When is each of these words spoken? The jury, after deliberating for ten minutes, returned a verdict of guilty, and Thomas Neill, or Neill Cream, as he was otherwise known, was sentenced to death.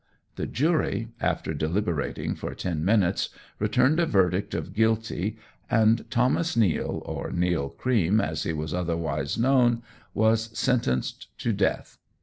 The 0.35 0.47
jury, 0.47 1.09
after 1.19 1.53
deliberating 1.53 2.33
for 2.33 2.55
ten 2.55 2.83
minutes, 2.83 3.29
returned 3.59 3.99
a 3.99 4.07
verdict 4.07 4.55
of 4.55 4.73
guilty, 4.73 5.37
and 5.69 6.09
Thomas 6.09 6.57
Neill, 6.57 7.03
or 7.05 7.31
Neill 7.31 7.69
Cream, 7.69 8.19
as 8.19 8.41
he 8.41 8.51
was 8.53 8.73
otherwise 8.73 9.37
known, 9.37 9.83
was 10.15 10.49
sentenced 10.57 11.27
to 11.37 11.53
death. 11.53 11.99